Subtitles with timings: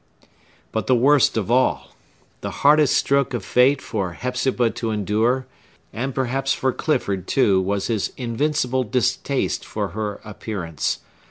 [0.71, 5.45] But the worst of all—the hardest stroke of fate for Hepzibah to endure,
[5.93, 11.01] and perhaps for Clifford, too was his invincible distaste for her appearance.